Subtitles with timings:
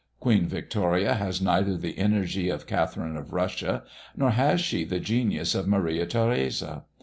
[0.19, 3.83] Queen Victoria has neither the energy of Catharine of Russia,
[4.17, 6.85] nor has she the genius of Maria Theresa.